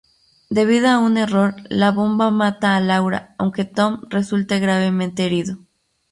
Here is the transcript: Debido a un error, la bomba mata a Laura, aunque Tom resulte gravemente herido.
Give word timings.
Debido 0.49 0.89
a 0.89 0.97
un 0.97 1.15
error, 1.19 1.53
la 1.69 1.91
bomba 1.91 2.31
mata 2.31 2.75
a 2.75 2.79
Laura, 2.79 3.35
aunque 3.37 3.65
Tom 3.65 4.01
resulte 4.09 4.57
gravemente 4.59 5.27
herido. 5.27 5.59